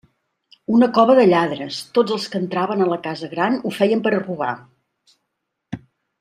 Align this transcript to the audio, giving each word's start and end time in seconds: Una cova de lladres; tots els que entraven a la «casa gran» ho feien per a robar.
Una 0.77 0.87
cova 0.95 1.15
de 1.19 1.25
lladres; 1.27 1.77
tots 1.97 2.15
els 2.15 2.25
que 2.35 2.41
entraven 2.45 2.81
a 2.81 2.87
la 2.93 2.99
«casa 3.05 3.29
gran» 3.35 3.59
ho 3.71 3.75
feien 3.77 4.03
per 4.09 4.15
a 4.15 4.23
robar. 4.25 4.57